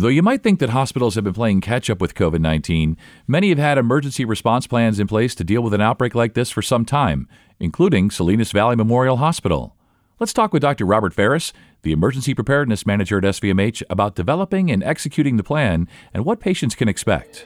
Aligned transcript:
Though 0.00 0.06
you 0.06 0.22
might 0.22 0.44
think 0.44 0.60
that 0.60 0.70
hospitals 0.70 1.16
have 1.16 1.24
been 1.24 1.34
playing 1.34 1.60
catch 1.60 1.90
up 1.90 2.00
with 2.00 2.14
COVID 2.14 2.38
19, 2.38 2.96
many 3.26 3.48
have 3.48 3.58
had 3.58 3.78
emergency 3.78 4.24
response 4.24 4.68
plans 4.68 5.00
in 5.00 5.08
place 5.08 5.34
to 5.34 5.42
deal 5.42 5.60
with 5.60 5.74
an 5.74 5.80
outbreak 5.80 6.14
like 6.14 6.34
this 6.34 6.52
for 6.52 6.62
some 6.62 6.84
time, 6.84 7.26
including 7.58 8.08
Salinas 8.08 8.52
Valley 8.52 8.76
Memorial 8.76 9.16
Hospital. 9.16 9.74
Let's 10.20 10.32
talk 10.32 10.52
with 10.52 10.62
Dr. 10.62 10.86
Robert 10.86 11.14
Ferris, 11.14 11.52
the 11.82 11.90
Emergency 11.90 12.32
Preparedness 12.32 12.86
Manager 12.86 13.18
at 13.18 13.24
SVMH, 13.24 13.82
about 13.90 14.14
developing 14.14 14.70
and 14.70 14.84
executing 14.84 15.36
the 15.36 15.42
plan 15.42 15.88
and 16.14 16.24
what 16.24 16.38
patients 16.38 16.76
can 16.76 16.88
expect. 16.88 17.44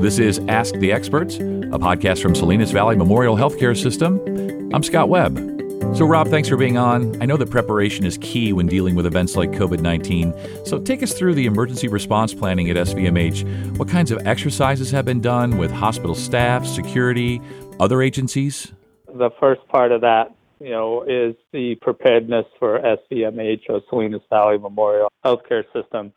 This 0.00 0.20
is 0.20 0.38
Ask 0.46 0.76
the 0.76 0.92
Experts, 0.92 1.34
a 1.34 1.80
podcast 1.80 2.22
from 2.22 2.36
Salinas 2.36 2.70
Valley 2.70 2.94
Memorial 2.94 3.34
Healthcare 3.34 3.76
System. 3.76 4.20
I'm 4.72 4.84
Scott 4.84 5.08
Webb. 5.08 5.57
So, 5.94 6.06
Rob, 6.06 6.28
thanks 6.28 6.48
for 6.48 6.56
being 6.56 6.78
on. 6.78 7.20
I 7.20 7.26
know 7.26 7.36
that 7.36 7.50
preparation 7.50 8.04
is 8.04 8.18
key 8.18 8.52
when 8.52 8.66
dealing 8.66 8.94
with 8.94 9.06
events 9.06 9.36
like 9.36 9.50
COVID 9.50 9.80
19. 9.80 10.32
So, 10.64 10.78
take 10.78 11.02
us 11.02 11.12
through 11.12 11.34
the 11.34 11.46
emergency 11.46 11.88
response 11.88 12.32
planning 12.34 12.70
at 12.70 12.76
SVMH. 12.76 13.76
What 13.78 13.88
kinds 13.88 14.10
of 14.10 14.26
exercises 14.26 14.90
have 14.90 15.04
been 15.04 15.20
done 15.20 15.58
with 15.58 15.70
hospital 15.70 16.14
staff, 16.14 16.66
security, 16.66 17.40
other 17.80 18.00
agencies? 18.02 18.72
The 19.06 19.30
first 19.40 19.66
part 19.68 19.92
of 19.92 20.00
that 20.02 20.34
you 20.60 20.70
know, 20.70 21.02
is 21.02 21.36
the 21.52 21.76
preparedness 21.80 22.46
for 22.58 22.80
SVMH 22.80 23.62
or 23.68 23.80
Salinas 23.88 24.22
Valley 24.30 24.58
Memorial 24.58 25.10
Healthcare 25.24 25.64
System. 25.72 26.12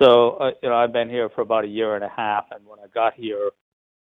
So, 0.00 0.32
uh, 0.32 0.50
you 0.62 0.68
know, 0.68 0.76
I've 0.76 0.92
been 0.92 1.08
here 1.08 1.28
for 1.34 1.42
about 1.42 1.64
a 1.64 1.68
year 1.68 1.94
and 1.94 2.04
a 2.04 2.08
half, 2.08 2.46
and 2.50 2.64
when 2.66 2.78
I 2.78 2.86
got 2.94 3.14
here, 3.14 3.50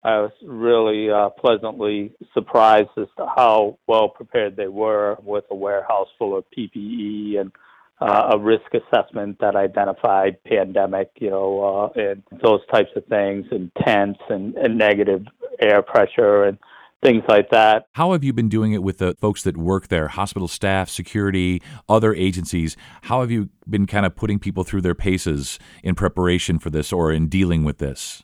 I 0.04 0.20
was 0.20 0.32
really 0.44 1.10
uh, 1.10 1.30
pleasantly 1.30 2.14
surprised 2.34 2.90
as 2.98 3.08
to 3.18 3.26
how 3.26 3.78
well 3.88 4.10
prepared 4.10 4.56
they 4.56 4.68
were 4.68 5.18
with 5.24 5.46
a 5.50 5.56
warehouse 5.56 6.08
full 6.18 6.38
of 6.38 6.46
PPE 6.58 7.40
and 7.40 7.52
uh, 8.00 8.30
a 8.34 8.40
risk 8.40 8.66
assessment 8.74 9.38
that 9.40 9.56
identified 9.56 10.42
pandemic, 10.44 11.10
you 11.18 11.30
know, 11.30 11.92
uh, 11.96 12.00
and 12.00 12.24
those 12.44 12.62
types 12.72 12.92
of 12.96 13.06
things, 13.08 13.46
and 13.52 13.72
tents 13.84 14.20
and, 14.30 14.56
and 14.56 14.78
negative 14.78 15.26
air 15.60 15.82
pressure 15.82 16.44
and 16.44 16.60
things 17.04 17.24
like 17.28 17.50
that. 17.50 17.88
How 17.94 18.12
have 18.12 18.24
you 18.24 18.34
been 18.34 18.50
doing 18.50 18.74
it 18.74 18.84
with 18.84 19.00
the 19.00 19.16
folks 19.20 19.44
that 19.44 19.58
work 19.58 19.88
there, 19.88 20.10
hospital 20.10 20.48
staff, 20.48 20.90
security, 20.90 21.62
other 21.90 22.14
agencies? 22.14 22.78
How 23.04 23.22
have 23.22 23.32
you 23.32 23.50
been 23.68 23.88
kind 23.88 24.06
of 24.06 24.16
putting 24.16 24.40
people 24.40 24.64
through 24.64 24.82
their 24.82 24.96
paces 24.96 25.60
in 25.84 25.96
preparation 25.96 26.60
for 26.60 26.70
this 26.70 26.94
or 26.94 27.12
in 27.12 27.28
dealing 27.28 27.64
with 27.64 27.80
this? 27.80 28.24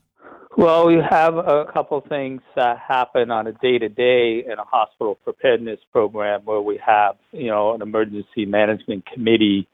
Well, 0.56 0.86
we 0.86 1.00
have 1.10 1.36
a 1.36 1.66
couple 1.74 2.00
things 2.02 2.42
that 2.56 2.78
happen 2.78 3.32
on 3.32 3.48
a 3.48 3.54
day 3.54 3.80
to 3.80 3.90
day 3.90 4.44
in 4.46 4.60
a 4.60 4.64
hospital 4.64 5.16
preparedness 5.16 5.80
program 5.92 6.42
where 6.46 6.62
we 6.62 6.80
have, 6.86 7.16
you 7.32 7.48
know, 7.48 7.74
an 7.74 7.82
emergency 7.82 8.46
management 8.46 9.04
committee 9.12 9.68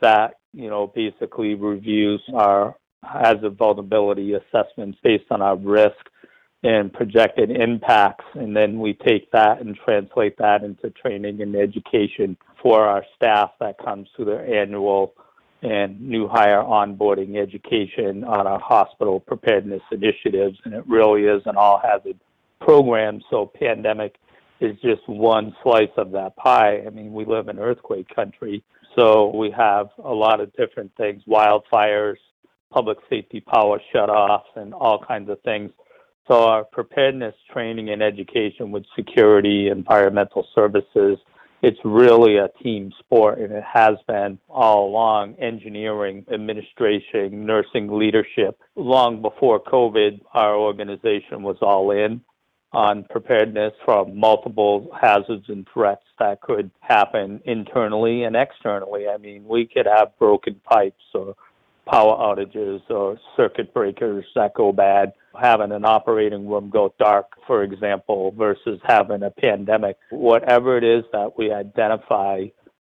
that, 0.00 0.38
you 0.52 0.70
know, 0.70 0.86
basically 0.86 1.54
reviews 1.54 2.22
our 2.32 2.76
hazard 3.02 3.56
vulnerability 3.58 4.34
assessments 4.34 4.98
based 5.02 5.24
on 5.32 5.42
our 5.42 5.56
risk 5.56 5.98
and 6.62 6.92
projected 6.92 7.50
impacts. 7.50 8.26
And 8.34 8.54
then 8.54 8.78
we 8.78 8.92
take 8.92 9.32
that 9.32 9.60
and 9.60 9.76
translate 9.84 10.38
that 10.38 10.62
into 10.62 10.90
training 10.90 11.42
and 11.42 11.56
education 11.56 12.36
for 12.62 12.84
our 12.84 13.04
staff 13.16 13.50
that 13.58 13.78
comes 13.84 14.08
through 14.14 14.26
their 14.26 14.62
annual 14.62 15.12
and 15.62 16.00
new 16.00 16.26
hire 16.28 16.62
onboarding 16.62 17.36
education 17.36 18.24
on 18.24 18.46
our 18.46 18.60
hospital 18.60 19.20
preparedness 19.20 19.82
initiatives. 19.92 20.58
And 20.64 20.74
it 20.74 20.86
really 20.86 21.24
is 21.24 21.42
an 21.46 21.56
all 21.56 21.80
hazard 21.82 22.18
program. 22.60 23.20
So 23.30 23.50
pandemic 23.58 24.16
is 24.60 24.76
just 24.80 25.06
one 25.06 25.54
slice 25.62 25.88
of 25.96 26.12
that 26.12 26.36
pie. 26.36 26.82
I 26.86 26.90
mean, 26.90 27.12
we 27.12 27.24
live 27.24 27.48
in 27.48 27.58
earthquake 27.58 28.14
country. 28.14 28.62
So 28.96 29.34
we 29.36 29.50
have 29.56 29.90
a 30.04 30.12
lot 30.12 30.40
of 30.40 30.54
different 30.56 30.92
things, 30.96 31.22
wildfires, 31.28 32.16
public 32.70 32.98
safety 33.08 33.40
power 33.40 33.80
shutoffs, 33.94 34.56
and 34.56 34.74
all 34.74 35.02
kinds 35.06 35.28
of 35.30 35.40
things 35.42 35.70
so 36.30 36.44
our 36.44 36.64
preparedness 36.64 37.34
training 37.52 37.90
and 37.90 38.00
education 38.00 38.70
with 38.70 38.84
security, 38.94 39.66
environmental 39.66 40.46
services, 40.54 41.18
it's 41.62 41.78
really 41.84 42.36
a 42.38 42.48
team 42.62 42.92
sport 42.98 43.38
and 43.38 43.52
it 43.52 43.64
has 43.64 43.96
been 44.06 44.38
all 44.48 44.88
along 44.88 45.34
engineering, 45.34 46.24
administration, 46.32 47.44
nursing 47.44 47.88
leadership. 47.90 48.58
Long 48.76 49.20
before 49.20 49.62
COVID, 49.62 50.20
our 50.32 50.56
organization 50.56 51.42
was 51.42 51.56
all 51.60 51.90
in 51.90 52.22
on 52.72 53.04
preparedness 53.10 53.72
from 53.84 54.16
multiple 54.18 54.88
hazards 54.98 55.44
and 55.48 55.66
threats 55.74 56.04
that 56.18 56.40
could 56.40 56.70
happen 56.80 57.40
internally 57.44 58.22
and 58.22 58.36
externally. 58.36 59.08
I 59.08 59.16
mean, 59.16 59.44
we 59.44 59.66
could 59.66 59.86
have 59.86 60.16
broken 60.18 60.60
pipes 60.64 61.02
or 61.14 61.34
power 61.90 62.16
outages 62.16 62.80
or 62.88 63.18
circuit 63.36 63.74
breakers 63.74 64.24
that 64.36 64.54
go 64.54 64.72
bad, 64.72 65.12
having 65.38 65.72
an 65.72 65.84
operating 65.84 66.48
room 66.48 66.70
go 66.70 66.94
dark, 66.98 67.26
for 67.46 67.62
example, 67.62 68.32
versus 68.36 68.80
having 68.84 69.22
a 69.22 69.30
pandemic. 69.30 69.96
Whatever 70.10 70.76
it 70.76 70.84
is 70.84 71.04
that 71.12 71.38
we 71.38 71.52
identify 71.52 72.46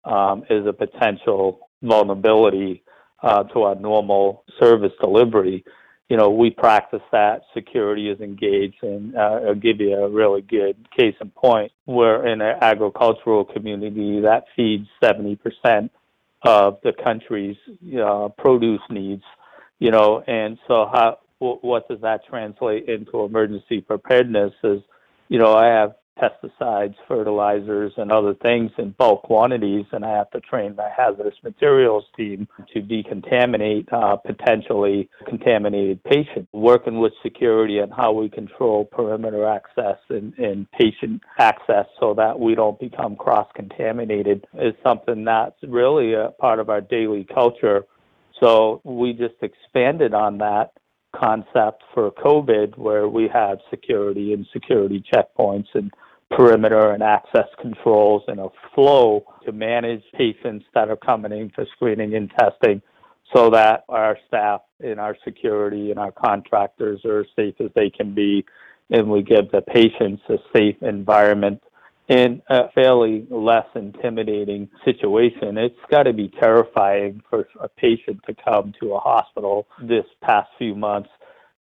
um, 0.04 0.44
is 0.50 0.66
a 0.66 0.72
potential 0.72 1.68
vulnerability 1.82 2.82
uh, 3.22 3.44
to 3.44 3.62
our 3.62 3.74
normal 3.74 4.44
service 4.60 4.92
delivery. 5.00 5.64
You 6.08 6.18
know, 6.18 6.30
we 6.30 6.50
practice 6.50 7.02
that. 7.12 7.42
Security 7.54 8.10
is 8.10 8.20
engaged, 8.20 8.82
and 8.82 9.16
uh, 9.16 9.40
I'll 9.46 9.54
give 9.54 9.80
you 9.80 9.94
a 9.94 10.10
really 10.10 10.42
good 10.42 10.76
case 10.96 11.14
in 11.20 11.30
point. 11.30 11.72
We're 11.86 12.26
in 12.26 12.40
an 12.42 12.56
agricultural 12.60 13.46
community 13.46 14.20
that 14.20 14.44
feeds 14.54 14.86
70% 15.02 15.88
of 16.42 16.78
the 16.82 16.92
country's 16.92 17.56
uh, 17.98 18.28
produce 18.36 18.82
needs, 18.90 19.22
you 19.78 19.90
know, 19.90 20.22
and 20.26 20.58
so 20.68 20.86
how 20.92 21.18
what 21.62 21.88
does 21.88 22.00
that 22.02 22.20
translate 22.28 22.88
into 22.88 23.20
emergency 23.22 23.80
preparedness? 23.80 24.52
Is 24.62 24.80
you 25.28 25.38
know 25.38 25.54
I 25.54 25.66
have 25.66 25.94
pesticides, 26.20 26.94
fertilizers, 27.08 27.92
and 27.96 28.12
other 28.12 28.34
things 28.34 28.70
in 28.78 28.90
bulk 28.98 29.22
quantities, 29.22 29.84
and 29.92 30.04
I 30.04 30.16
have 30.16 30.30
to 30.30 30.40
train 30.40 30.76
my 30.76 30.88
hazardous 30.96 31.34
materials 31.42 32.04
team 32.16 32.46
to 32.72 32.80
decontaminate 32.80 33.92
uh, 33.92 34.16
potentially 34.16 35.08
contaminated 35.26 36.02
patients. 36.04 36.48
Working 36.52 37.00
with 37.00 37.12
security 37.22 37.78
and 37.78 37.92
how 37.92 38.12
we 38.12 38.28
control 38.28 38.84
perimeter 38.84 39.46
access 39.46 39.98
and, 40.08 40.32
and 40.38 40.70
patient 40.72 41.22
access 41.38 41.86
so 41.98 42.14
that 42.14 42.38
we 42.38 42.54
don't 42.54 42.78
become 42.78 43.16
cross 43.16 43.48
contaminated 43.54 44.46
is 44.54 44.74
something 44.82 45.24
that's 45.24 45.56
really 45.66 46.14
a 46.14 46.30
part 46.38 46.60
of 46.60 46.70
our 46.70 46.80
daily 46.80 47.26
culture. 47.32 47.84
So 48.40 48.80
we 48.84 49.12
just 49.12 49.34
expanded 49.42 50.12
on 50.14 50.38
that 50.38 50.72
concept 51.18 51.82
for 51.92 52.10
COVID 52.10 52.76
where 52.76 53.08
we 53.08 53.28
have 53.32 53.58
security 53.70 54.32
and 54.32 54.46
security 54.52 55.02
checkpoints 55.12 55.68
and 55.74 55.92
perimeter 56.30 56.92
and 56.92 57.02
access 57.02 57.46
controls 57.60 58.22
and 58.28 58.40
a 58.40 58.48
flow 58.74 59.24
to 59.44 59.52
manage 59.52 60.02
patients 60.16 60.64
that 60.74 60.88
are 60.88 60.96
coming 60.96 61.32
in 61.32 61.50
for 61.50 61.66
screening 61.76 62.14
and 62.14 62.30
testing 62.38 62.82
so 63.34 63.50
that 63.50 63.84
our 63.88 64.18
staff 64.26 64.62
and 64.80 64.98
our 64.98 65.16
security 65.24 65.90
and 65.90 65.98
our 65.98 66.12
contractors 66.12 67.04
are 67.04 67.20
as 67.20 67.26
safe 67.36 67.54
as 67.60 67.70
they 67.74 67.90
can 67.90 68.14
be 68.14 68.44
and 68.90 69.08
we 69.08 69.22
give 69.22 69.50
the 69.50 69.62
patients 69.62 70.22
a 70.28 70.36
safe 70.54 70.76
environment 70.82 71.62
in 72.08 72.42
a 72.48 72.70
fairly 72.74 73.26
less 73.30 73.66
intimidating 73.74 74.68
situation. 74.84 75.56
It's 75.56 75.74
got 75.90 76.02
to 76.02 76.12
be 76.12 76.30
terrifying 76.40 77.22
for 77.30 77.48
a 77.60 77.68
patient 77.68 78.20
to 78.26 78.34
come 78.34 78.74
to 78.80 78.92
a 78.94 78.98
hospital 78.98 79.66
this 79.82 80.04
past 80.22 80.50
few 80.58 80.74
months 80.74 81.08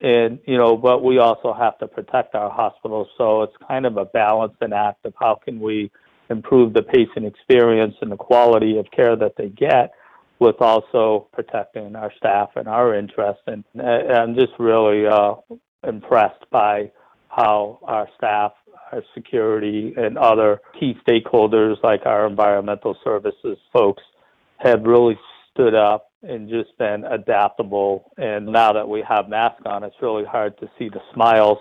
and 0.01 0.39
you 0.47 0.59
know 0.59 0.77
but 0.77 1.03
we 1.03 1.19
also 1.19 1.55
have 1.55 1.79
to 1.79 1.89
protect 1.89 2.35
our 2.35 2.51
hospitals 2.51 3.09
so 3.17 3.43
it's 3.43 3.55
kind 3.67 3.87
of 3.87 3.97
a 3.97 4.05
balancing 4.05 4.73
act 4.73 5.05
of 5.07 5.15
how 5.19 5.39
can 5.43 5.59
we 5.59 5.91
improve 6.29 6.73
the 6.75 6.83
patient 6.83 7.25
experience 7.25 7.95
and 8.03 8.13
the 8.13 8.17
quality 8.17 8.79
of 8.79 8.87
care 8.91 9.17
that 9.17 9.33
they 9.39 9.49
get 9.49 9.93
with 10.39 10.57
also 10.61 11.27
protecting 11.33 11.97
our 11.97 12.13
staff 12.19 12.51
and 12.57 12.69
our 12.69 12.95
interests 12.95 13.43
and, 13.47 13.65
and 13.75 14.13
i'm 14.13 14.35
just 14.35 14.53
really 14.59 15.07
uh, 15.07 15.35
impressed 15.87 16.45
by 16.51 16.91
how 17.29 17.79
our 17.85 18.07
staff 18.17 18.53
our 18.93 19.03
security 19.15 19.95
and 19.97 20.17
other 20.19 20.61
key 20.79 20.95
stakeholders 21.07 21.83
like 21.83 22.07
our 22.07 22.27
environmental 22.27 22.97
services 23.05 23.59
folks 23.73 24.03
have 24.59 24.83
really 24.83 25.19
stood 25.53 25.75
up 25.75 26.11
and 26.23 26.49
just 26.49 26.77
been 26.79 27.05
adaptable. 27.05 28.11
And 28.17 28.47
now 28.47 28.73
that 28.73 28.89
we 28.89 29.03
have 29.09 29.29
masks 29.29 29.63
on, 29.67 29.85
it's 29.85 29.97
really 30.01 30.25
hard 30.25 30.59
to 30.59 30.71
see 30.79 30.89
the 30.89 31.01
smiles. 31.15 31.59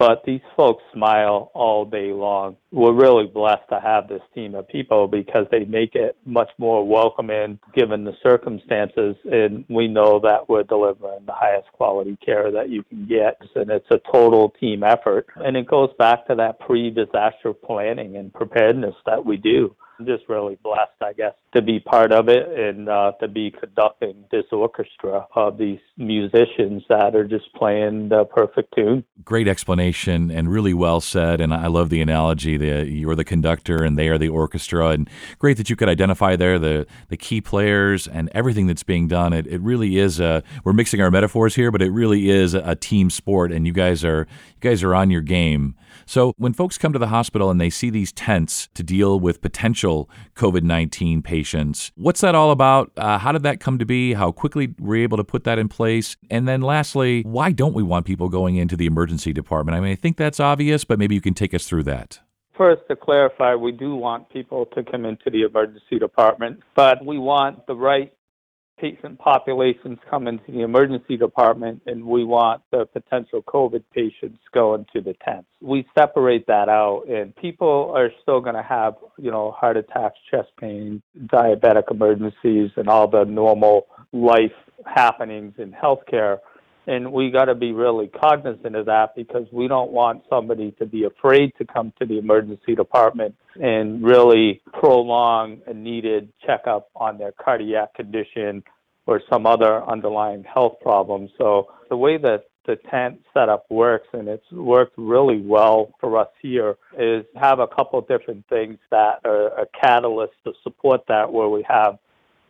But 0.00 0.24
these 0.24 0.40
folks 0.56 0.82
smile 0.94 1.50
all 1.52 1.84
day 1.84 2.10
long. 2.10 2.56
We're 2.72 2.94
really 2.94 3.26
blessed 3.26 3.68
to 3.68 3.80
have 3.80 4.08
this 4.08 4.22
team 4.34 4.54
of 4.54 4.66
people 4.66 5.06
because 5.06 5.46
they 5.50 5.66
make 5.66 5.94
it 5.94 6.16
much 6.24 6.48
more 6.56 6.88
welcoming 6.88 7.58
given 7.74 8.04
the 8.04 8.14
circumstances. 8.22 9.14
And 9.30 9.66
we 9.68 9.88
know 9.88 10.18
that 10.20 10.48
we're 10.48 10.62
delivering 10.62 11.26
the 11.26 11.34
highest 11.34 11.70
quality 11.72 12.16
care 12.24 12.50
that 12.50 12.70
you 12.70 12.82
can 12.82 13.06
get. 13.06 13.42
And 13.54 13.70
it's 13.70 13.90
a 13.90 14.00
total 14.10 14.54
team 14.58 14.84
effort. 14.84 15.26
And 15.36 15.54
it 15.54 15.66
goes 15.66 15.90
back 15.98 16.26
to 16.28 16.34
that 16.34 16.60
pre 16.60 16.88
disaster 16.88 17.52
planning 17.52 18.16
and 18.16 18.32
preparedness 18.32 18.94
that 19.04 19.22
we 19.22 19.36
do 19.36 19.76
just 20.06 20.28
really 20.28 20.58
blessed, 20.62 21.00
I 21.00 21.12
guess, 21.12 21.34
to 21.54 21.62
be 21.62 21.80
part 21.80 22.12
of 22.12 22.28
it 22.28 22.48
and 22.48 22.88
uh, 22.88 23.12
to 23.20 23.28
be 23.28 23.50
conducting 23.50 24.24
this 24.30 24.44
orchestra 24.52 25.26
of 25.34 25.58
these 25.58 25.80
musicians 25.96 26.82
that 26.88 27.14
are 27.14 27.26
just 27.26 27.52
playing 27.54 28.08
the 28.08 28.24
perfect 28.24 28.74
tune. 28.74 29.04
Great 29.24 29.48
explanation 29.48 30.30
and 30.30 30.50
really 30.50 30.74
well 30.74 31.00
said. 31.00 31.40
And 31.40 31.52
I 31.52 31.66
love 31.66 31.90
the 31.90 32.00
analogy 32.00 32.56
that 32.56 32.88
you're 32.88 33.14
the 33.14 33.24
conductor 33.24 33.82
and 33.82 33.98
they 33.98 34.08
are 34.08 34.18
the 34.18 34.28
orchestra. 34.28 34.88
And 34.88 35.08
great 35.38 35.56
that 35.56 35.70
you 35.70 35.76
could 35.76 35.88
identify 35.88 36.36
there 36.36 36.58
the, 36.58 36.86
the 37.08 37.16
key 37.16 37.40
players 37.40 38.06
and 38.06 38.30
everything 38.34 38.66
that's 38.66 38.82
being 38.82 39.08
done. 39.08 39.32
It, 39.32 39.46
it 39.46 39.60
really 39.60 39.98
is 39.98 40.20
a, 40.20 40.42
we're 40.64 40.72
mixing 40.72 41.00
our 41.00 41.10
metaphors 41.10 41.54
here, 41.54 41.70
but 41.70 41.82
it 41.82 41.90
really 41.90 42.30
is 42.30 42.54
a 42.54 42.74
team 42.74 43.10
sport. 43.10 43.52
And 43.52 43.66
you 43.66 43.72
guys 43.72 44.04
are, 44.04 44.26
you 44.28 44.60
guys 44.60 44.82
are 44.82 44.94
on 44.94 45.10
your 45.10 45.22
game. 45.22 45.74
So 46.10 46.34
when 46.38 46.54
folks 46.54 46.76
come 46.76 46.92
to 46.92 46.98
the 46.98 47.06
hospital 47.06 47.52
and 47.52 47.60
they 47.60 47.70
see 47.70 47.88
these 47.88 48.10
tents 48.10 48.68
to 48.74 48.82
deal 48.82 49.20
with 49.20 49.40
potential 49.40 50.10
COVID 50.34 50.64
19 50.64 51.22
patients, 51.22 51.92
what's 51.94 52.20
that 52.22 52.34
all 52.34 52.50
about? 52.50 52.90
Uh, 52.96 53.16
how 53.16 53.30
did 53.30 53.44
that 53.44 53.60
come 53.60 53.78
to 53.78 53.86
be? 53.86 54.14
How 54.14 54.32
quickly 54.32 54.74
were 54.80 54.96
you 54.96 55.04
able 55.04 55.18
to 55.18 55.22
put 55.22 55.44
that 55.44 55.56
in 55.56 55.68
place? 55.68 56.16
And 56.28 56.48
then 56.48 56.62
lastly, 56.62 57.22
why 57.22 57.52
don't 57.52 57.74
we 57.74 57.84
want 57.84 58.06
people 58.06 58.28
going 58.28 58.56
into 58.56 58.76
the 58.76 58.86
emergency 58.86 59.32
department? 59.32 59.76
I 59.76 59.80
mean, 59.80 59.92
I 59.92 59.94
think 59.94 60.16
that's 60.16 60.40
obvious, 60.40 60.82
but 60.82 60.98
maybe 60.98 61.14
you 61.14 61.20
can 61.20 61.32
take 61.32 61.54
us 61.54 61.64
through 61.64 61.84
that. 61.84 62.18
First, 62.58 62.82
to 62.88 62.96
clarify, 62.96 63.54
we 63.54 63.70
do 63.70 63.94
want 63.94 64.30
people 64.30 64.66
to 64.74 64.82
come 64.82 65.04
into 65.04 65.30
the 65.30 65.42
emergency 65.42 66.00
department, 66.00 66.58
but 66.74 67.06
we 67.06 67.18
want 67.18 67.68
the 67.68 67.76
right 67.76 68.12
patient 68.80 69.18
populations 69.18 69.98
come 70.08 70.26
into 70.26 70.50
the 70.50 70.62
emergency 70.62 71.16
department 71.16 71.82
and 71.86 72.04
we 72.04 72.24
want 72.24 72.62
the 72.70 72.86
potential 72.86 73.42
COVID 73.42 73.84
patients 73.94 74.38
going 74.52 74.86
to 74.92 75.00
the 75.00 75.14
tents. 75.24 75.48
We 75.60 75.86
separate 75.96 76.46
that 76.46 76.68
out 76.68 77.04
and 77.08 77.34
people 77.36 77.92
are 77.94 78.10
still 78.22 78.40
going 78.40 78.54
to 78.54 78.62
have, 78.62 78.94
you 79.18 79.30
know, 79.30 79.50
heart 79.50 79.76
attacks, 79.76 80.16
chest 80.30 80.48
pain, 80.58 81.02
diabetic 81.26 81.90
emergencies 81.90 82.70
and 82.76 82.88
all 82.88 83.08
the 83.08 83.24
normal 83.24 83.86
life 84.12 84.52
happenings 84.86 85.54
in 85.58 85.72
healthcare. 85.72 86.38
And 86.90 87.12
we 87.12 87.30
got 87.30 87.44
to 87.44 87.54
be 87.54 87.70
really 87.70 88.08
cognizant 88.08 88.74
of 88.74 88.86
that 88.86 89.14
because 89.14 89.46
we 89.52 89.68
don't 89.68 89.92
want 89.92 90.24
somebody 90.28 90.72
to 90.80 90.86
be 90.86 91.04
afraid 91.04 91.52
to 91.58 91.64
come 91.64 91.92
to 92.00 92.04
the 92.04 92.18
emergency 92.18 92.74
department 92.74 93.36
and 93.62 94.02
really 94.02 94.60
prolong 94.72 95.60
a 95.68 95.72
needed 95.72 96.32
checkup 96.44 96.88
on 96.96 97.16
their 97.16 97.30
cardiac 97.30 97.94
condition 97.94 98.64
or 99.06 99.22
some 99.30 99.46
other 99.46 99.88
underlying 99.88 100.42
health 100.42 100.80
problem. 100.82 101.28
So 101.38 101.68
the 101.90 101.96
way 101.96 102.18
that 102.18 102.46
the 102.66 102.74
tent 102.90 103.20
setup 103.32 103.70
works, 103.70 104.08
and 104.12 104.26
it's 104.26 104.50
worked 104.50 104.94
really 104.96 105.40
well 105.40 105.94
for 106.00 106.18
us 106.18 106.28
here, 106.42 106.76
is 106.98 107.24
have 107.36 107.60
a 107.60 107.68
couple 107.68 108.00
different 108.00 108.44
things 108.48 108.78
that 108.90 109.20
are 109.24 109.60
a 109.60 109.66
catalyst 109.80 110.34
to 110.44 110.54
support 110.64 111.02
that, 111.06 111.32
where 111.32 111.48
we 111.48 111.64
have 111.68 112.00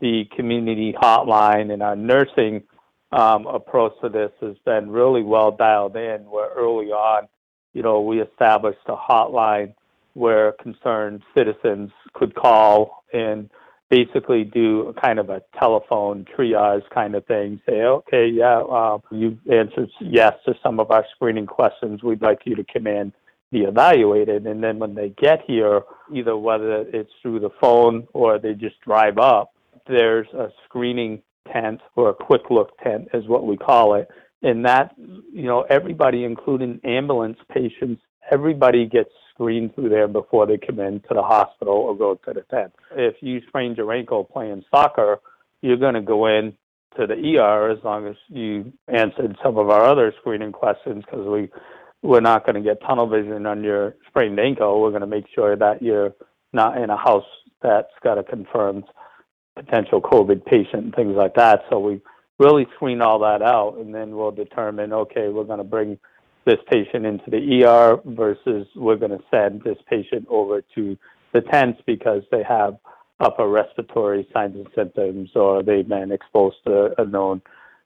the 0.00 0.24
community 0.34 0.94
hotline 0.94 1.70
and 1.74 1.82
our 1.82 1.94
nursing 1.94 2.62
um, 3.12 3.46
approach 3.46 3.92
to 4.02 4.08
this 4.08 4.30
has 4.40 4.56
been 4.64 4.90
really 4.90 5.22
well 5.22 5.50
dialed 5.50 5.96
in. 5.96 6.22
Where 6.30 6.50
early 6.50 6.86
on, 6.86 7.28
you 7.72 7.82
know, 7.82 8.00
we 8.00 8.20
established 8.20 8.78
a 8.86 8.96
hotline 8.96 9.74
where 10.14 10.52
concerned 10.52 11.22
citizens 11.36 11.90
could 12.14 12.34
call 12.34 13.04
and 13.12 13.48
basically 13.90 14.44
do 14.44 14.94
kind 15.02 15.18
of 15.18 15.30
a 15.30 15.42
telephone 15.58 16.24
triage 16.36 16.88
kind 16.94 17.14
of 17.14 17.26
thing. 17.26 17.60
Say, 17.68 17.82
okay, 17.82 18.28
yeah, 18.28 18.60
uh, 18.60 18.98
you 19.10 19.38
answered 19.52 19.90
yes 20.00 20.34
to 20.46 20.54
some 20.62 20.78
of 20.78 20.90
our 20.90 21.04
screening 21.14 21.46
questions. 21.46 22.02
We'd 22.02 22.22
like 22.22 22.40
you 22.44 22.54
to 22.54 22.64
come 22.72 22.86
in, 22.86 23.12
be 23.50 23.62
evaluated, 23.62 24.46
and 24.46 24.62
then 24.62 24.78
when 24.78 24.94
they 24.94 25.08
get 25.10 25.40
here, 25.46 25.82
either 26.12 26.36
whether 26.36 26.82
it's 26.92 27.10
through 27.20 27.40
the 27.40 27.50
phone 27.60 28.06
or 28.12 28.38
they 28.38 28.54
just 28.54 28.80
drive 28.80 29.18
up, 29.18 29.52
there's 29.88 30.28
a 30.34 30.50
screening 30.64 31.20
tent 31.52 31.80
or 31.96 32.10
a 32.10 32.14
quick 32.14 32.42
look 32.50 32.78
tent 32.82 33.08
is 33.14 33.26
what 33.26 33.46
we 33.46 33.56
call 33.56 33.94
it. 33.94 34.08
And 34.42 34.64
that, 34.64 34.94
you 34.96 35.44
know, 35.44 35.62
everybody, 35.68 36.24
including 36.24 36.80
ambulance 36.84 37.38
patients, 37.52 38.02
everybody 38.30 38.86
gets 38.86 39.10
screened 39.34 39.74
through 39.74 39.90
there 39.90 40.08
before 40.08 40.46
they 40.46 40.58
come 40.58 40.80
into 40.80 41.08
the 41.10 41.22
hospital 41.22 41.74
or 41.74 41.96
go 41.96 42.14
to 42.14 42.32
the 42.32 42.42
tent. 42.50 42.72
If 42.92 43.16
you 43.20 43.40
sprained 43.48 43.76
your 43.76 43.92
ankle 43.92 44.24
playing 44.24 44.64
soccer, 44.70 45.20
you're 45.62 45.76
going 45.76 45.94
to 45.94 46.02
go 46.02 46.26
in 46.26 46.54
to 46.98 47.06
the 47.06 47.38
ER 47.38 47.70
as 47.70 47.78
long 47.84 48.06
as 48.06 48.16
you 48.28 48.72
answered 48.88 49.36
some 49.42 49.58
of 49.58 49.70
our 49.70 49.84
other 49.84 50.12
screening 50.20 50.52
questions 50.52 51.04
because 51.04 51.26
we 51.26 51.50
we're 52.02 52.20
not 52.20 52.46
going 52.46 52.54
to 52.54 52.62
get 52.62 52.80
tunnel 52.80 53.06
vision 53.06 53.44
on 53.46 53.62
your 53.62 53.94
sprained 54.08 54.40
ankle. 54.40 54.80
We're 54.80 54.90
going 54.90 55.02
to 55.02 55.06
make 55.06 55.26
sure 55.34 55.54
that 55.56 55.82
you're 55.82 56.14
not 56.52 56.78
in 56.78 56.88
a 56.88 56.96
house 56.96 57.26
that's 57.62 57.92
got 58.02 58.18
a 58.18 58.24
confirmed 58.24 58.84
potential 59.64 60.00
COVID 60.00 60.44
patient 60.44 60.84
and 60.84 60.94
things 60.94 61.14
like 61.16 61.34
that. 61.34 61.62
So 61.70 61.78
we 61.78 62.00
really 62.38 62.66
screen 62.74 63.02
all 63.02 63.18
that 63.20 63.42
out, 63.42 63.76
and 63.78 63.94
then 63.94 64.16
we'll 64.16 64.30
determine 64.30 64.92
okay, 64.92 65.28
we're 65.28 65.44
going 65.44 65.58
to 65.58 65.64
bring 65.64 65.98
this 66.46 66.58
patient 66.70 67.04
into 67.04 67.30
the 67.30 67.64
ER 67.64 68.00
versus 68.04 68.66
we're 68.74 68.96
going 68.96 69.10
to 69.10 69.22
send 69.30 69.62
this 69.62 69.76
patient 69.88 70.26
over 70.28 70.62
to 70.74 70.96
the 71.32 71.42
tents 71.42 71.80
because 71.86 72.22
they 72.30 72.42
have 72.42 72.76
upper 73.20 73.46
respiratory 73.48 74.26
signs 74.32 74.56
and 74.56 74.66
symptoms 74.74 75.30
or 75.34 75.62
they've 75.62 75.86
been 75.86 76.10
exposed 76.10 76.56
to 76.66 76.90
a 77.00 77.04
known 77.04 77.42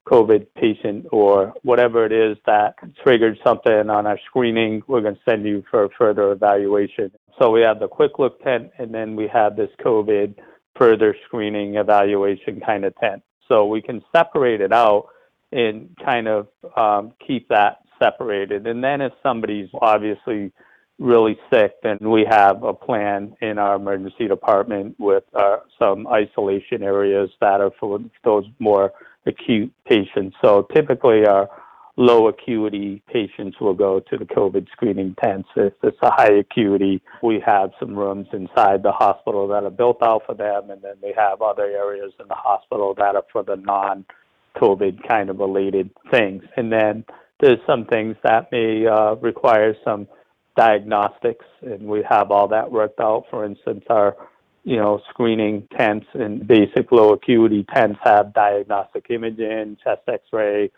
COVID 0.06 0.46
patient 0.54 1.06
or 1.10 1.52
whatever 1.62 2.04
it 2.06 2.12
is 2.12 2.36
that 2.46 2.76
triggered 3.02 3.38
something 3.42 3.90
on 3.90 4.06
our 4.06 4.18
screening, 4.26 4.82
we're 4.86 5.00
going 5.00 5.14
to 5.14 5.20
send 5.24 5.44
you 5.44 5.64
for 5.70 5.88
further 5.98 6.30
evaluation. 6.30 7.10
So 7.38 7.50
we 7.50 7.62
have 7.62 7.80
the 7.80 7.88
quick 7.88 8.18
look 8.18 8.42
tent 8.44 8.70
and 8.78 8.94
then 8.94 9.16
we 9.16 9.26
have 9.28 9.56
this 9.56 9.70
COVID 9.84 10.36
further 10.76 11.16
screening 11.26 11.76
evaluation 11.76 12.60
kind 12.60 12.84
of 12.84 12.94
tent. 12.96 13.22
So 13.48 13.66
we 13.66 13.82
can 13.82 14.02
separate 14.14 14.60
it 14.60 14.72
out 14.72 15.08
and 15.52 15.90
kind 16.04 16.26
of 16.26 16.48
um, 16.76 17.12
keep 17.24 17.48
that 17.48 17.80
separated. 18.02 18.66
And 18.66 18.82
then 18.82 19.00
if 19.00 19.12
somebody's 19.22 19.68
obviously 19.80 20.52
really 20.98 21.38
sick, 21.52 21.74
then 21.82 21.98
we 22.00 22.24
have 22.28 22.62
a 22.62 22.72
plan 22.72 23.36
in 23.40 23.58
our 23.58 23.76
emergency 23.76 24.28
department 24.28 24.96
with 24.98 25.24
uh, 25.34 25.58
some 25.78 26.06
isolation 26.06 26.82
areas 26.82 27.30
that 27.40 27.60
are 27.60 27.72
for 27.78 28.00
those 28.24 28.44
more 28.58 28.92
acute 29.26 29.72
patients. 29.86 30.36
So 30.42 30.66
typically 30.74 31.26
our 31.26 31.48
low 31.96 32.28
acuity 32.28 33.02
patients 33.12 33.56
will 33.60 33.74
go 33.74 34.00
to 34.00 34.16
the 34.16 34.24
COVID 34.24 34.66
screening 34.72 35.14
tents. 35.22 35.48
If 35.56 35.74
it's 35.82 35.98
a 36.02 36.10
high 36.10 36.32
acuity, 36.32 37.00
we 37.22 37.40
have 37.46 37.70
some 37.78 37.94
rooms 37.94 38.26
inside 38.32 38.82
the 38.82 38.92
hospital 38.92 39.46
that 39.48 39.64
are 39.64 39.70
built 39.70 40.02
out 40.02 40.22
for 40.26 40.34
them, 40.34 40.70
and 40.70 40.82
then 40.82 40.94
we 41.02 41.14
have 41.16 41.40
other 41.40 41.64
areas 41.64 42.12
in 42.20 42.26
the 42.28 42.34
hospital 42.34 42.94
that 42.98 43.14
are 43.14 43.24
for 43.32 43.44
the 43.44 43.56
non 43.56 44.04
COVID 44.56 45.06
kind 45.06 45.30
of 45.30 45.38
related 45.38 45.90
things. 46.10 46.42
And 46.56 46.72
then 46.72 47.04
there's 47.40 47.60
some 47.66 47.84
things 47.86 48.16
that 48.22 48.50
may 48.50 48.86
uh, 48.86 49.14
require 49.16 49.76
some 49.84 50.08
diagnostics, 50.56 51.44
and 51.62 51.82
we 51.82 52.04
have 52.08 52.30
all 52.30 52.48
that 52.48 52.70
worked 52.70 53.00
out. 53.00 53.24
For 53.30 53.44
instance, 53.44 53.84
our 53.88 54.16
you 54.64 54.76
know 54.76 55.00
screening 55.10 55.68
tents 55.76 56.06
and 56.14 56.46
basic 56.46 56.90
low 56.90 57.12
acuity 57.12 57.64
tents 57.74 57.98
have 58.02 58.32
diagnostic 58.34 59.06
imaging, 59.10 59.76
chest 59.84 60.02
X-ray, 60.08 60.70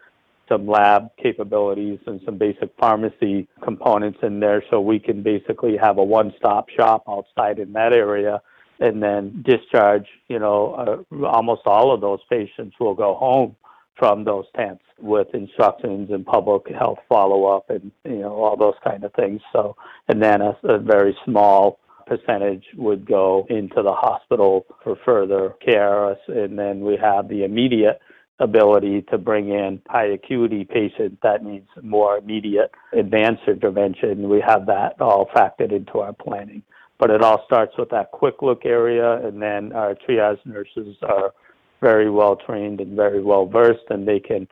some 0.48 0.66
lab 0.66 1.10
capabilities, 1.20 1.98
and 2.06 2.20
some 2.24 2.38
basic 2.38 2.70
pharmacy 2.78 3.48
components 3.62 4.18
in 4.22 4.40
there, 4.40 4.62
so 4.70 4.80
we 4.80 4.98
can 4.98 5.22
basically 5.22 5.76
have 5.76 5.98
a 5.98 6.04
one-stop 6.04 6.68
shop 6.68 7.02
outside 7.08 7.58
in 7.58 7.72
that 7.72 7.92
area. 7.92 8.40
And 8.78 9.02
then 9.02 9.42
discharge, 9.42 10.06
you 10.28 10.38
know, 10.38 11.04
uh, 11.12 11.26
almost 11.26 11.62
all 11.64 11.94
of 11.94 12.02
those 12.02 12.20
patients 12.28 12.76
will 12.78 12.94
go 12.94 13.14
home 13.14 13.56
from 13.96 14.24
those 14.24 14.44
tents 14.54 14.82
with 14.98 15.28
instructions 15.34 16.10
and 16.10 16.24
public 16.24 16.68
health 16.68 16.98
follow 17.08 17.46
up 17.46 17.70
and 17.70 17.90
you 18.04 18.18
know 18.18 18.34
all 18.34 18.56
those 18.56 18.74
kind 18.84 19.04
of 19.04 19.12
things. 19.14 19.40
So 19.52 19.76
and 20.08 20.22
then 20.22 20.40
a, 20.42 20.56
a 20.64 20.78
very 20.78 21.16
small 21.24 21.78
percentage 22.06 22.64
would 22.76 23.06
go 23.06 23.46
into 23.50 23.82
the 23.82 23.92
hospital 23.92 24.64
for 24.84 24.96
further 25.04 25.54
care, 25.64 26.16
and 26.28 26.58
then 26.58 26.80
we 26.80 26.96
have 26.96 27.28
the 27.28 27.44
immediate 27.44 28.00
ability 28.38 29.02
to 29.10 29.18
bring 29.18 29.48
in 29.48 29.80
high 29.88 30.06
acuity 30.06 30.64
patients 30.64 31.16
that 31.22 31.42
needs 31.42 31.68
more 31.82 32.18
immediate 32.18 32.70
advanced 32.92 33.42
intervention. 33.46 34.28
We 34.28 34.42
have 34.46 34.66
that 34.66 35.00
all 35.00 35.26
factored 35.34 35.72
into 35.72 36.00
our 36.00 36.12
planning. 36.12 36.62
But 36.98 37.10
it 37.10 37.22
all 37.22 37.44
starts 37.44 37.76
with 37.76 37.90
that 37.90 38.10
quick 38.10 38.36
look 38.40 38.64
area, 38.64 39.26
and 39.26 39.40
then 39.40 39.72
our 39.72 39.94
triage 39.94 40.44
nurses 40.46 40.96
are 41.02 41.34
very 41.80 42.10
well 42.10 42.36
trained 42.36 42.80
and 42.80 42.96
very 42.96 43.22
well 43.22 43.46
versed, 43.46 43.84
and 43.90 44.08
they 44.08 44.20
can 44.20 44.48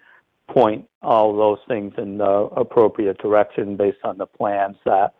point 0.48 0.86
all 1.02 1.34
those 1.34 1.58
things 1.66 1.94
in 1.96 2.18
the 2.18 2.48
appropriate 2.56 3.18
direction 3.18 3.76
based 3.76 4.04
on 4.04 4.18
the 4.18 4.26
plans 4.26 4.76
that 4.84 5.14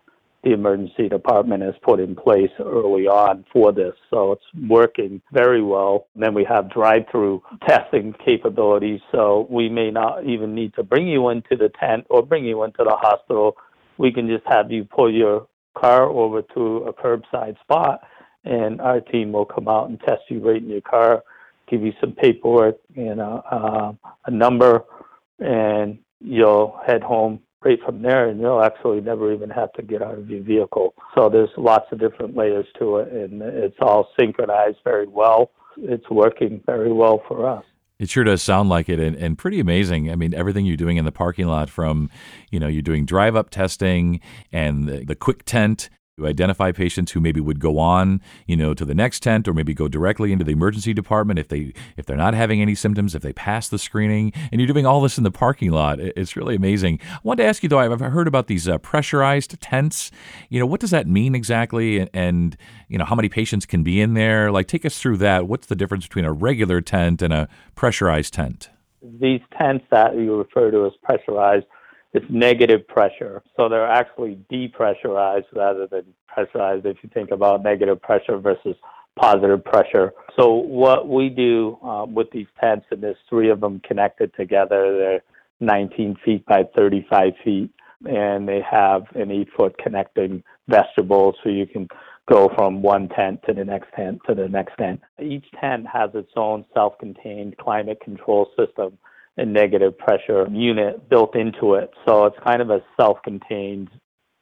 the 0.44 0.52
emergency 0.52 1.08
department 1.08 1.62
has 1.62 1.74
put 1.82 1.98
in 1.98 2.14
place 2.14 2.50
early 2.60 3.06
on 3.06 3.44
for 3.52 3.72
this. 3.72 3.94
So 4.10 4.32
it's 4.32 4.68
working 4.68 5.20
very 5.32 5.62
well. 5.62 6.06
Then 6.14 6.34
we 6.34 6.44
have 6.44 6.70
drive 6.70 7.04
through 7.10 7.42
testing 7.66 8.14
capabilities. 8.24 9.00
So 9.10 9.46
we 9.50 9.68
may 9.68 9.90
not 9.90 10.24
even 10.24 10.54
need 10.54 10.74
to 10.74 10.82
bring 10.82 11.08
you 11.08 11.30
into 11.30 11.56
the 11.56 11.70
tent 11.80 12.06
or 12.10 12.22
bring 12.22 12.44
you 12.44 12.62
into 12.64 12.84
the 12.84 12.94
hospital. 12.94 13.56
We 13.98 14.12
can 14.12 14.28
just 14.28 14.44
have 14.46 14.70
you 14.70 14.84
pull 14.84 15.12
your 15.12 15.46
car 15.76 16.04
over 16.08 16.42
to 16.42 16.76
a 16.88 16.92
curbside 16.92 17.58
spot 17.60 18.02
and 18.44 18.80
our 18.80 19.00
team 19.00 19.32
will 19.32 19.46
come 19.46 19.68
out 19.68 19.88
and 19.88 19.98
test 20.00 20.22
you 20.28 20.40
right 20.40 20.62
in 20.62 20.68
your 20.68 20.82
car, 20.82 21.24
give 21.68 21.82
you 21.82 21.92
some 22.00 22.12
paperwork 22.12 22.76
and 22.94 23.20
a, 23.20 23.42
uh, 23.50 23.92
a 24.26 24.30
number, 24.30 24.84
and 25.38 25.98
you'll 26.20 26.78
head 26.86 27.02
home 27.02 27.40
right 27.64 27.78
from 27.84 28.02
there, 28.02 28.28
and 28.28 28.40
you'll 28.40 28.62
actually 28.62 29.00
never 29.00 29.32
even 29.32 29.50
have 29.50 29.72
to 29.74 29.82
get 29.82 30.02
out 30.02 30.18
of 30.18 30.30
your 30.30 30.42
vehicle. 30.42 30.94
So 31.14 31.28
there's 31.28 31.50
lots 31.56 31.86
of 31.92 31.98
different 31.98 32.36
layers 32.36 32.66
to 32.78 32.98
it, 32.98 33.12
and 33.12 33.42
it's 33.42 33.76
all 33.80 34.08
synchronized 34.18 34.78
very 34.84 35.06
well. 35.06 35.50
It's 35.76 36.08
working 36.10 36.62
very 36.66 36.92
well 36.92 37.22
for 37.26 37.48
us. 37.48 37.64
It 37.98 38.10
sure 38.10 38.24
does 38.24 38.42
sound 38.42 38.68
like 38.68 38.88
it 38.88 38.98
and, 38.98 39.16
and 39.16 39.38
pretty 39.38 39.60
amazing. 39.60 40.10
I 40.10 40.16
mean, 40.16 40.34
everything 40.34 40.66
you're 40.66 40.76
doing 40.76 40.96
in 40.96 41.04
the 41.04 41.12
parking 41.12 41.46
lot 41.46 41.70
from, 41.70 42.10
you 42.50 42.58
know, 42.58 42.66
you're 42.66 42.82
doing 42.82 43.06
drive 43.06 43.36
up 43.36 43.50
testing 43.50 44.20
and 44.52 44.88
the, 44.88 45.04
the 45.04 45.14
quick 45.14 45.44
tent 45.44 45.88
to 46.16 46.26
identify 46.28 46.70
patients 46.70 47.12
who 47.12 47.20
maybe 47.20 47.40
would 47.40 47.58
go 47.58 47.78
on, 47.78 48.20
you 48.46 48.56
know, 48.56 48.72
to 48.72 48.84
the 48.84 48.94
next 48.94 49.20
tent 49.20 49.48
or 49.48 49.52
maybe 49.52 49.74
go 49.74 49.88
directly 49.88 50.32
into 50.32 50.44
the 50.44 50.52
emergency 50.52 50.94
department 50.94 51.40
if 51.40 51.48
they 51.48 51.72
if 51.96 52.06
they're 52.06 52.16
not 52.16 52.34
having 52.34 52.62
any 52.62 52.74
symptoms, 52.74 53.14
if 53.14 53.22
they 53.22 53.32
pass 53.32 53.68
the 53.68 53.78
screening, 53.78 54.32
and 54.52 54.60
you're 54.60 54.72
doing 54.72 54.86
all 54.86 55.00
this 55.00 55.18
in 55.18 55.24
the 55.24 55.30
parking 55.30 55.72
lot. 55.72 55.98
It's 55.98 56.36
really 56.36 56.54
amazing. 56.54 57.00
I 57.10 57.18
wanted 57.24 57.42
to 57.42 57.48
ask 57.48 57.62
you 57.64 57.68
though, 57.68 57.80
I've 57.80 57.98
heard 57.98 58.28
about 58.28 58.46
these 58.46 58.68
uh, 58.68 58.78
pressurized 58.78 59.60
tents. 59.60 60.12
You 60.48 60.60
know, 60.60 60.66
what 60.66 60.80
does 60.80 60.90
that 60.90 61.08
mean 61.08 61.34
exactly, 61.34 61.98
and, 61.98 62.10
and 62.14 62.56
you 62.88 62.96
know 62.96 63.04
how 63.04 63.16
many 63.16 63.28
patients 63.28 63.66
can 63.66 63.82
be 63.82 64.00
in 64.00 64.14
there? 64.14 64.52
Like, 64.52 64.68
take 64.68 64.84
us 64.84 64.98
through 64.98 65.16
that. 65.18 65.48
What's 65.48 65.66
the 65.66 65.76
difference 65.76 66.06
between 66.06 66.24
a 66.24 66.32
regular 66.32 66.80
tent 66.80 67.22
and 67.22 67.32
a 67.32 67.48
pressurized 67.74 68.34
tent? 68.34 68.70
These 69.02 69.40
tents 69.58 69.84
that 69.90 70.14
you 70.14 70.36
refer 70.36 70.70
to 70.70 70.86
as 70.86 70.92
pressurized 71.02 71.66
it's 72.14 72.26
negative 72.30 72.86
pressure. 72.86 73.42
So 73.56 73.68
they're 73.68 73.86
actually 73.86 74.38
depressurized 74.50 75.46
rather 75.52 75.86
than 75.88 76.04
pressurized 76.28 76.86
if 76.86 76.96
you 77.02 77.10
think 77.12 77.32
about 77.32 77.62
negative 77.62 78.00
pressure 78.00 78.38
versus 78.38 78.76
positive 79.18 79.64
pressure. 79.64 80.12
So 80.38 80.54
what 80.54 81.08
we 81.08 81.28
do 81.28 81.76
uh, 81.84 82.06
with 82.06 82.30
these 82.30 82.46
tents, 82.60 82.86
and 82.90 83.02
there's 83.02 83.16
three 83.28 83.50
of 83.50 83.60
them 83.60 83.80
connected 83.80 84.32
together, 84.34 84.96
they're 84.96 85.22
19 85.60 86.16
feet 86.24 86.46
by 86.46 86.64
35 86.76 87.32
feet, 87.44 87.70
and 88.06 88.48
they 88.48 88.60
have 88.68 89.02
an 89.14 89.30
eight 89.30 89.48
foot 89.56 89.76
connecting 89.78 90.42
vestibule 90.68 91.34
so 91.42 91.50
you 91.50 91.66
can 91.66 91.88
go 92.30 92.50
from 92.54 92.80
one 92.80 93.08
tent 93.08 93.40
to 93.46 93.52
the 93.52 93.64
next 93.64 93.88
tent 93.94 94.20
to 94.26 94.34
the 94.34 94.48
next 94.48 94.76
tent. 94.76 95.00
Each 95.22 95.44
tent 95.60 95.86
has 95.92 96.10
its 96.14 96.30
own 96.36 96.64
self 96.74 96.96
contained 96.98 97.56
climate 97.58 98.00
control 98.00 98.50
system 98.58 98.98
a 99.36 99.44
negative 99.44 99.96
pressure 99.98 100.46
unit 100.50 101.08
built 101.08 101.34
into 101.34 101.74
it. 101.74 101.90
So 102.06 102.26
it's 102.26 102.36
kind 102.44 102.62
of 102.62 102.70
a 102.70 102.80
self 102.96 103.18
contained 103.22 103.90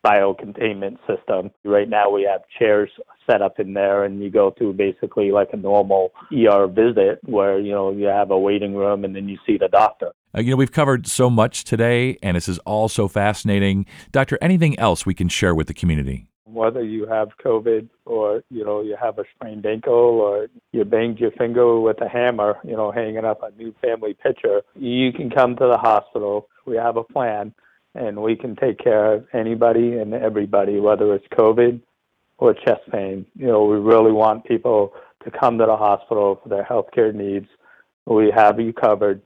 biocontainment 0.05 0.99
system. 1.07 1.51
Right 1.65 1.89
now 1.89 2.11
we 2.11 2.25
have 2.25 2.43
chairs 2.59 2.91
set 3.27 3.41
up 3.41 3.61
in 3.61 3.73
there 3.73 4.05
and 4.05 4.23
you 4.23 4.31
go 4.31 4.53
through 4.57 4.73
basically 4.73 5.31
like 5.31 5.51
a 5.53 5.57
normal 5.57 6.13
ER 6.33 6.67
visit 6.67 7.21
where, 7.23 7.59
you 7.59 7.71
know, 7.73 7.93
you 7.93 8.07
have 8.07 8.31
a 8.31 8.39
waiting 8.39 8.75
room 8.75 9.05
and 9.05 9.15
then 9.15 9.29
you 9.29 9.39
see 9.47 9.57
the 9.57 9.69
doctor. 9.69 10.11
Uh, 10.35 10.41
you 10.41 10.51
know, 10.51 10.57
we've 10.57 10.73
covered 10.73 11.07
so 11.07 11.31
much 11.31 11.65
today 11.65 12.19
and 12.23 12.37
this 12.37 12.49
is 12.49 12.59
all 12.61 12.89
so 12.89 13.07
fascinating. 13.07 13.87
Doctor, 14.11 14.39
anything 14.43 14.79
else 14.79 15.07
we 15.07 15.15
can 15.15 15.29
share 15.29 15.55
with 15.55 15.69
the 15.69 15.75
community? 15.75 16.27
Whether 16.53 16.83
you 16.83 17.07
have 17.07 17.29
COVID 17.45 17.89
or 18.05 18.43
you 18.51 18.65
know 18.65 18.83
you 18.83 18.97
have 19.01 19.19
a 19.19 19.25
sprained 19.35 19.67
ankle 19.67 19.93
or 19.93 20.49
you 20.73 20.85
banged 20.85 21.19
your 21.19 21.31
finger 21.33 21.81
with 21.81 22.01
a 22.01 22.09
hammer, 22.09 22.59
you 22.65 22.77
know, 22.77 22.91
hanging 22.91 23.25
up 23.25 23.43
a 23.43 23.51
new 23.61 23.75
family 23.83 24.15
picture, 24.15 24.63
you 24.75 25.13
can 25.13 25.31
come 25.31 25.57
to 25.57 25.67
the 25.67 25.79
hospital. 25.79 26.49
We 26.67 26.77
have 26.77 26.97
a 26.97 27.05
plan, 27.05 27.55
and 27.95 28.23
we 28.23 28.37
can 28.37 28.57
take 28.57 28.79
care 28.79 29.15
of 29.15 29.27
anybody 29.33 29.99
and 29.99 30.15
everybody, 30.15 30.81
whether 30.81 31.15
it's 31.15 31.27
COVID 31.29 31.81
or 32.39 32.55
chest 32.55 32.83
pain. 32.91 33.27
You 33.37 33.47
know, 33.47 33.65
we 33.65 33.77
really 33.77 34.13
want 34.13 34.45
people 34.45 34.93
to 35.25 35.31
come 35.31 35.59
to 35.59 35.67
the 35.67 35.77
hospital 35.77 36.41
for 36.43 36.49
their 36.49 36.65
health 36.65 36.87
care 36.93 37.13
needs. 37.13 37.47
We 38.07 38.33
have 38.35 38.59
you 38.59 38.73
covered 38.73 39.23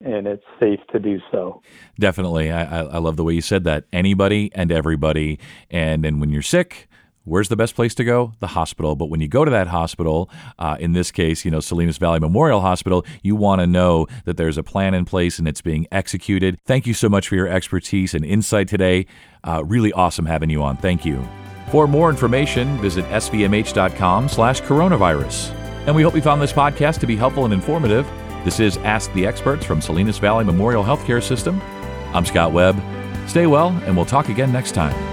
and 0.00 0.26
it's 0.26 0.44
safe 0.58 0.80
to 0.92 0.98
do 0.98 1.20
so. 1.30 1.62
Definitely. 1.98 2.50
I, 2.50 2.82
I 2.82 2.98
love 2.98 3.16
the 3.16 3.24
way 3.24 3.34
you 3.34 3.42
said 3.42 3.64
that. 3.64 3.84
Anybody 3.92 4.50
and 4.54 4.72
everybody. 4.72 5.38
And 5.70 6.04
then 6.04 6.20
when 6.20 6.30
you're 6.30 6.42
sick, 6.42 6.88
Where's 7.24 7.48
the 7.48 7.56
best 7.56 7.74
place 7.74 7.94
to 7.96 8.04
go? 8.04 8.32
The 8.40 8.48
hospital. 8.48 8.96
But 8.96 9.10
when 9.10 9.20
you 9.20 9.28
go 9.28 9.44
to 9.44 9.50
that 9.50 9.66
hospital, 9.66 10.30
uh, 10.58 10.78
in 10.80 10.94
this 10.94 11.10
case, 11.10 11.44
you 11.44 11.50
know, 11.50 11.60
Salinas 11.60 11.98
Valley 11.98 12.18
Memorial 12.18 12.60
Hospital, 12.60 13.04
you 13.22 13.36
want 13.36 13.60
to 13.60 13.66
know 13.66 14.06
that 14.24 14.38
there's 14.38 14.56
a 14.56 14.62
plan 14.62 14.94
in 14.94 15.04
place 15.04 15.38
and 15.38 15.46
it's 15.46 15.60
being 15.60 15.86
executed. 15.92 16.58
Thank 16.64 16.86
you 16.86 16.94
so 16.94 17.08
much 17.10 17.28
for 17.28 17.34
your 17.34 17.46
expertise 17.46 18.14
and 18.14 18.24
insight 18.24 18.68
today. 18.68 19.06
Uh, 19.44 19.62
really 19.64 19.92
awesome 19.92 20.24
having 20.26 20.48
you 20.48 20.62
on. 20.62 20.78
Thank 20.78 21.04
you. 21.04 21.22
For 21.70 21.86
more 21.86 22.10
information, 22.10 22.78
visit 22.78 23.04
svmh.com 23.04 24.28
slash 24.28 24.62
coronavirus. 24.62 25.50
And 25.86 25.94
we 25.94 26.02
hope 26.02 26.14
you 26.14 26.22
found 26.22 26.40
this 26.40 26.52
podcast 26.52 27.00
to 27.00 27.06
be 27.06 27.16
helpful 27.16 27.44
and 27.44 27.54
informative. 27.54 28.10
This 28.44 28.58
is 28.58 28.78
Ask 28.78 29.12
the 29.12 29.26
Experts 29.26 29.66
from 29.66 29.82
Salinas 29.82 30.16
Valley 30.16 30.44
Memorial 30.44 30.82
Healthcare 30.82 31.22
System. 31.22 31.60
I'm 32.14 32.24
Scott 32.24 32.52
Webb. 32.52 32.82
Stay 33.28 33.46
well, 33.46 33.68
and 33.84 33.94
we'll 33.94 34.06
talk 34.06 34.30
again 34.30 34.50
next 34.50 34.72
time. 34.72 35.09